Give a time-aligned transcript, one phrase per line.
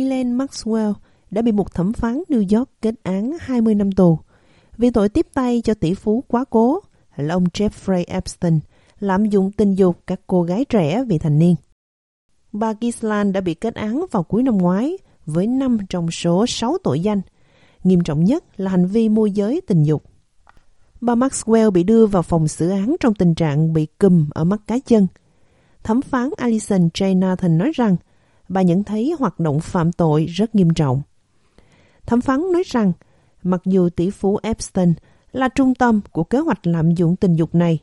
[0.00, 0.94] Ghislaine Maxwell
[1.30, 4.18] đã bị một thẩm phán New York kết án 20 năm tù
[4.76, 6.80] vì tội tiếp tay cho tỷ phú quá cố
[7.16, 8.60] là ông Jeffrey Epstein,
[9.00, 11.54] lạm dụng tình dục các cô gái trẻ vị thành niên.
[12.52, 16.76] Bà Ghislaine đã bị kết án vào cuối năm ngoái với 5 trong số 6
[16.84, 17.20] tội danh.
[17.84, 20.02] Nghiêm trọng nhất là hành vi môi giới tình dục.
[21.00, 24.60] Bà Maxwell bị đưa vào phòng xử án trong tình trạng bị cùm ở mắt
[24.66, 25.06] cá chân.
[25.82, 27.18] Thẩm phán Alison J.
[27.18, 27.96] Nathan nói rằng
[28.50, 31.02] bà nhận thấy hoạt động phạm tội rất nghiêm trọng.
[32.06, 32.92] Thẩm phán nói rằng
[33.42, 34.94] mặc dù tỷ phú Epstein
[35.32, 37.78] là trung tâm của kế hoạch lạm dụng tình dục này,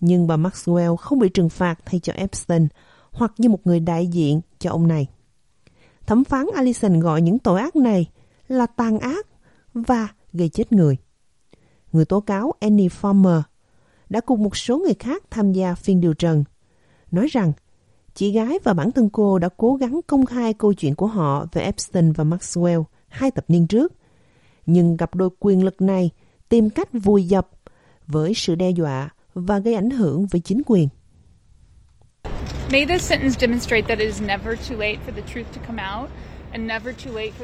[0.00, 2.68] nhưng bà Maxwell không bị trừng phạt thay cho Epstein
[3.12, 5.06] hoặc như một người đại diện cho ông này.
[6.06, 8.10] Thẩm phán Allison gọi những tội ác này
[8.48, 9.26] là tàn ác
[9.74, 10.96] và gây chết người.
[11.92, 13.42] Người tố cáo Annie Farmer
[14.08, 16.44] đã cùng một số người khác tham gia phiên điều trần,
[17.10, 17.52] nói rằng
[18.14, 21.46] chị gái và bản thân cô đã cố gắng công khai câu chuyện của họ
[21.52, 23.92] về Epstein và Maxwell hai thập niên trước,
[24.66, 26.10] nhưng gặp đôi quyền lực này
[26.48, 27.48] tìm cách vùi dập
[28.06, 30.88] với sự đe dọa và gây ảnh hưởng với chính quyền.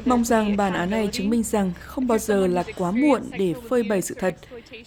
[0.05, 3.53] Mong rằng bản án này chứng minh rằng không bao giờ là quá muộn để
[3.69, 4.35] phơi bày sự thật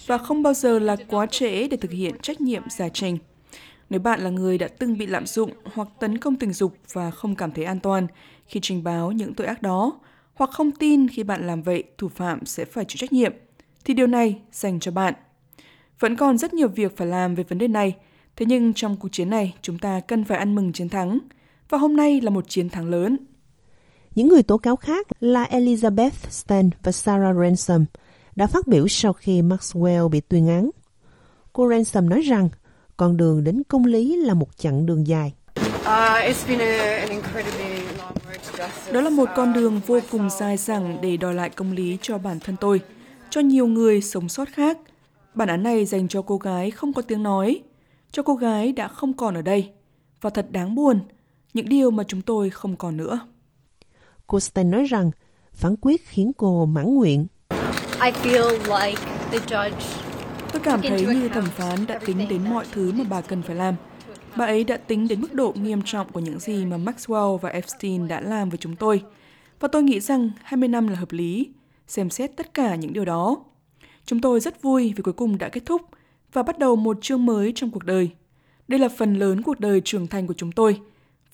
[0.07, 3.19] và không bao giờ là quá trễ để thực hiện trách nhiệm giải trình.
[3.95, 7.11] Nếu bạn là người đã từng bị lạm dụng hoặc tấn công tình dục và
[7.11, 8.07] không cảm thấy an toàn
[8.47, 10.01] khi trình báo những tội ác đó,
[10.35, 13.33] hoặc không tin khi bạn làm vậy thủ phạm sẽ phải chịu trách nhiệm,
[13.85, 15.15] thì điều này dành cho bạn.
[16.01, 17.97] Vẫn còn rất nhiều việc phải làm về vấn đề này,
[18.37, 21.19] thế nhưng trong cuộc chiến này chúng ta cần phải ăn mừng chiến thắng.
[21.69, 23.17] Và hôm nay là một chiến thắng lớn.
[24.15, 27.85] Những người tố cáo khác là Elizabeth Stan và Sarah Ransom
[28.37, 30.71] đã phát biểu sau khi Maxwell bị tuyên án.
[31.53, 32.49] Cô Ransom nói rằng
[32.97, 35.33] con đường đến công lý là một chặng đường dài.
[38.93, 42.19] Đó là một con đường vô cùng dài dẳng để đòi lại công lý cho
[42.19, 42.81] bản thân tôi,
[43.31, 44.79] cho nhiều người sống sót khác.
[45.35, 47.63] Bản án này dành cho cô gái không có tiếng nói,
[48.11, 49.71] cho cô gái đã không còn ở đây.
[50.21, 51.01] Và thật đáng buồn,
[51.55, 53.21] những điều mà chúng tôi không còn nữa.
[54.27, 55.11] Cô Stein nói rằng
[55.53, 57.27] phán quyết khiến cô mãn nguyện.
[58.05, 60.04] I feel like the judge
[60.55, 63.57] Tôi cảm thấy như thẩm phán đã tính đến mọi thứ mà bà cần phải
[63.57, 63.75] làm.
[64.37, 67.51] Bà ấy đã tính đến mức độ nghiêm trọng của những gì mà Maxwell và
[67.51, 69.03] Epstein đã làm với chúng tôi.
[69.61, 71.53] Và tôi nghĩ rằng 20 năm là hợp lý,
[71.87, 73.45] xem xét tất cả những điều đó.
[74.07, 75.83] Chúng tôi rất vui vì cuối cùng đã kết thúc
[76.33, 78.11] và bắt đầu một chương mới trong cuộc đời.
[78.69, 80.81] Đây là phần lớn cuộc đời trưởng thành của chúng tôi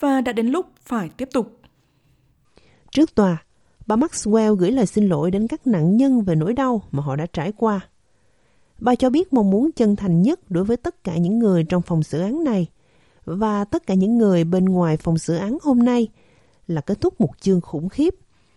[0.01, 1.61] và đã đến lúc phải tiếp tục.
[2.91, 3.37] Trước tòa,
[3.87, 7.17] bà Maxwell gửi lời xin lỗi đến các nạn nhân về nỗi đau mà họ
[7.17, 7.90] đã trải qua.
[8.81, 11.83] Bà cho biết mong muốn chân thành nhất đối với tất cả những người trong
[11.83, 12.67] phòng xử án này
[13.25, 16.09] và tất cả những người bên ngoài phòng xử án hôm nay
[16.67, 18.15] là kết thúc một chương khủng khiếp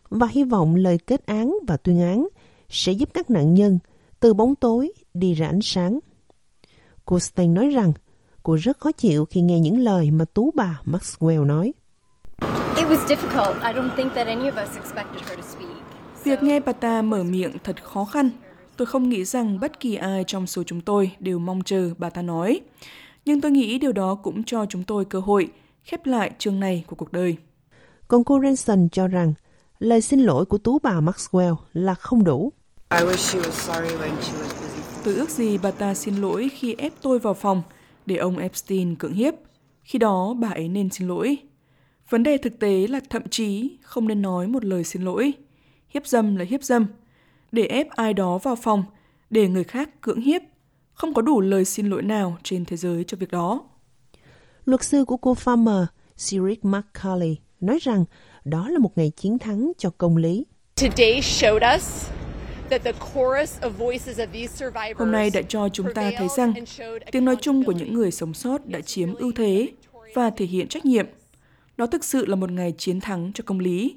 [0.09, 2.27] và hy vọng lời kết án và tuyên án
[2.69, 3.79] sẽ giúp các nạn nhân
[4.19, 5.99] từ bóng tối đi ra ánh sáng.
[7.05, 7.93] Cô Stein nói rằng
[8.43, 11.73] cô rất khó chịu khi nghe những lời mà tú bà Maxwell nói.
[16.23, 18.29] Việc nghe bà ta mở miệng thật khó khăn.
[18.77, 22.09] Tôi không nghĩ rằng bất kỳ ai trong số chúng tôi đều mong chờ bà
[22.09, 22.61] ta nói.
[23.25, 25.49] Nhưng tôi nghĩ điều đó cũng cho chúng tôi cơ hội
[25.83, 27.37] khép lại chương này của cuộc đời.
[28.07, 29.33] Còn cô Ranson cho rằng
[29.79, 32.53] lời xin lỗi của tú bà Maxwell là không đủ.
[35.03, 37.61] Tôi ước gì bà ta xin lỗi khi ép tôi vào phòng
[38.05, 39.33] để ông Epstein cưỡng hiếp.
[39.83, 41.37] Khi đó bà ấy nên xin lỗi.
[42.09, 45.33] Vấn đề thực tế là thậm chí không nên nói một lời xin lỗi.
[45.89, 46.85] Hiếp dâm là hiếp dâm.
[47.53, 48.83] Để ép ai đó vào phòng,
[49.29, 50.41] để người khác cưỡng hiếp,
[50.93, 53.63] không có đủ lời xin lỗi nào trên thế giới cho việc đó.
[54.65, 55.85] Luật sư của cô Farmer,
[56.29, 58.05] Cyril McCauley, nói rằng
[58.45, 60.45] đó là một ngày chiến thắng cho công lý.
[64.95, 66.53] Hôm nay đã cho chúng ta thấy rằng
[67.11, 69.71] tiếng nói chung của những người sống sót đã chiếm ưu thế
[70.15, 71.05] và thể hiện trách nhiệm–
[71.77, 73.95] đó thực sự là một ngày chiến thắng cho công lý.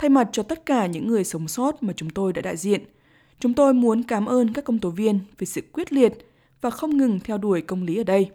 [0.00, 2.84] Thay mặt cho tất cả những người sống sót mà chúng tôi đã đại diện,
[3.40, 6.12] chúng tôi muốn cảm ơn các công tố viên vì sự quyết liệt
[6.60, 8.30] và không ngừng theo đuổi công lý ở đây.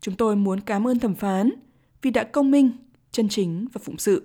[0.00, 1.50] Chúng tôi muốn cảm ơn thẩm phán
[2.02, 2.70] vì đã công minh,
[3.12, 4.22] chân chính và phụng sự.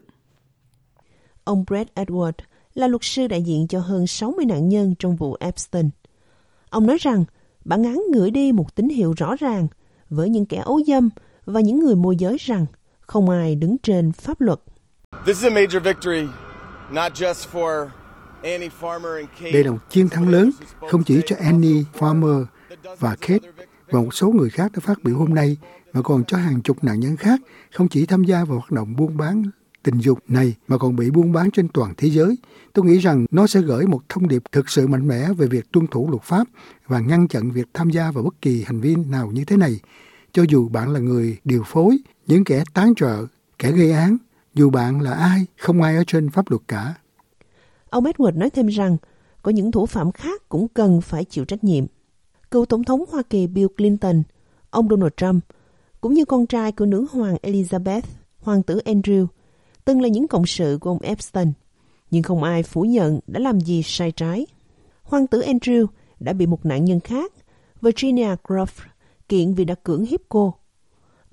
[1.44, 2.34] Ông Brett Edward
[2.74, 5.90] là luật sư đại diện cho hơn 60 nạn nhân trong vụ Epstein.
[6.70, 7.26] Ông nói rằng
[7.66, 9.68] bản án gửi đi một tín hiệu rõ ràng
[10.10, 11.10] với những kẻ ấu dâm
[11.46, 12.66] và những người môi giới rằng–
[13.08, 14.60] không ai đứng trên pháp luật.
[19.54, 20.52] Đây là một chiến thắng lớn,
[20.92, 22.46] không chỉ cho Annie Farmer
[23.00, 23.50] và Kate
[23.90, 25.58] và một số người khác đã phát biểu hôm nay,
[25.94, 27.40] mà còn cho hàng chục nạn nhân khác
[27.74, 29.44] không chỉ tham gia vào hoạt động buôn bán
[29.84, 32.38] tình dục này mà còn bị buôn bán trên toàn thế giới.
[32.74, 35.72] Tôi nghĩ rằng nó sẽ gửi một thông điệp thực sự mạnh mẽ về việc
[35.72, 36.48] tuân thủ luật pháp
[36.88, 39.80] và ngăn chặn việc tham gia vào bất kỳ hành vi nào như thế này.
[40.32, 41.98] Cho dù bạn là người điều phối,
[42.28, 43.26] những kẻ tán trợ,
[43.60, 44.18] kẻ gây án,
[44.54, 46.96] dù bạn là ai, không ai ở trên pháp luật cả.
[47.90, 48.98] Ông Edward nói thêm rằng,
[49.42, 51.86] có những thủ phạm khác cũng cần phải chịu trách nhiệm.
[52.52, 54.24] Cựu Tổng thống Hoa Kỳ Bill Clinton,
[54.70, 55.44] ông Donald Trump,
[56.02, 58.02] cũng như con trai của nữ hoàng Elizabeth,
[58.40, 59.28] hoàng tử Andrew,
[59.86, 61.52] từng là những cộng sự của ông Epstein,
[62.12, 64.48] nhưng không ai phủ nhận đã làm gì sai trái.
[65.04, 65.86] Hoàng tử Andrew
[66.20, 67.34] đã bị một nạn nhân khác,
[67.82, 68.86] Virginia Groff,
[69.30, 70.54] kiện vì đã cưỡng hiếp cô.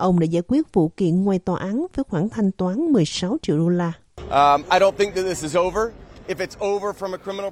[0.00, 3.58] Ông đã giải quyết vụ kiện ngoài tòa án với khoản thanh toán 16 triệu
[3.58, 3.92] đô la.
[4.16, 4.62] Um,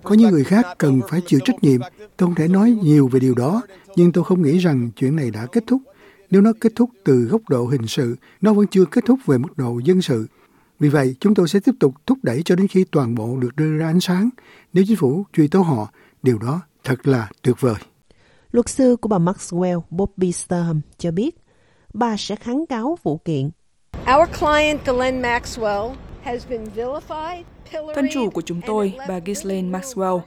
[0.03, 1.81] có những người khác cần phải chịu trách nhiệm.
[2.17, 3.63] Tôi không thể nói nhiều về điều đó,
[3.97, 5.83] nhưng tôi không nghĩ rằng chuyện này đã kết thúc.
[6.31, 9.39] Nếu nó kết thúc từ góc độ hình sự, nó vẫn chưa kết thúc về
[9.39, 10.27] mức độ dân sự.
[10.81, 13.57] Vì vậy, chúng tôi sẽ tiếp tục thúc đẩy cho đến khi toàn bộ được
[13.57, 14.31] đưa ra ánh sáng.
[14.73, 15.93] Nếu chính phủ truy tố họ,
[16.23, 17.77] điều đó thật là tuyệt vời.
[18.53, 21.37] Luật sư của bà Maxwell, Bobby Sturm, cho biết
[21.95, 23.51] bà sẽ kháng cáo vụ kiện.
[24.17, 27.43] Our client Ghislaine Maxwell has been vilified,
[27.95, 30.21] Thân chủ của chúng tôi, bà Ghislaine Maxwell,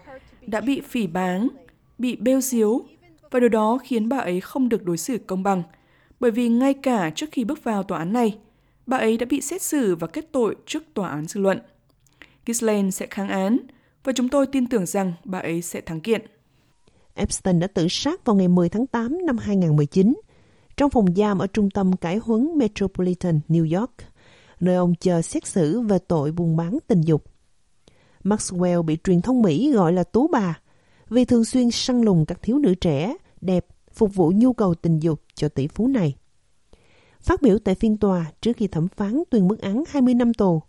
[0.48, 1.48] đã bị phỉ báng,
[1.98, 2.81] bị bêu xíu,
[3.31, 5.63] và điều đó khiến bà ấy không được đối xử công bằng.
[6.19, 8.38] Bởi vì ngay cả trước khi bước vào tòa án này,
[8.86, 11.60] bà ấy đã bị xét xử và kết tội trước tòa án dư luận.
[12.46, 13.57] Ghislaine sẽ kháng án,
[14.04, 16.22] và chúng tôi tin tưởng rằng bà ấy sẽ thắng kiện.
[17.14, 20.14] Epstein đã tự sát vào ngày 10 tháng 8 năm 2019
[20.81, 23.92] trong phòng giam ở trung tâm cải huấn Metropolitan New York,
[24.60, 27.24] nơi ông chờ xét xử về tội buôn bán tình dục.
[28.24, 30.60] Maxwell bị truyền thông Mỹ gọi là tú bà
[31.10, 35.00] vì thường xuyên săn lùng các thiếu nữ trẻ, đẹp, phục vụ nhu cầu tình
[35.00, 36.16] dục cho tỷ phú này.
[37.19, 40.62] Phát biểu tại phiên tòa trước khi thẩm phán tuyên mức án 20 năm tù,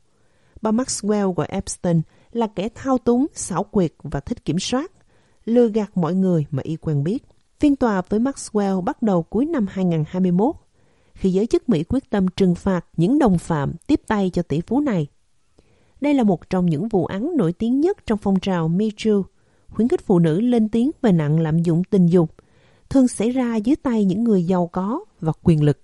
[0.62, 2.00] bà Maxwell gọi Epstein
[2.32, 4.93] là kẻ thao túng, xảo quyệt và thích kiểm soát,
[5.44, 7.23] lừa gạt mọi người mà y quen biết.
[7.62, 10.55] Phiên tòa với Maxwell bắt đầu cuối năm 2021,
[11.14, 14.61] khi giới chức Mỹ quyết tâm trừng phạt những đồng phạm tiếp tay cho tỷ
[14.61, 15.06] phú này.
[16.00, 19.23] Đây là một trong những vụ án nổi tiếng nhất trong phong trào Me Too,
[19.69, 22.35] khuyến khích phụ nữ lên tiếng về nạn lạm dụng tình dục,
[22.91, 25.81] thường xảy ra dưới tay những người giàu có và quyền lực.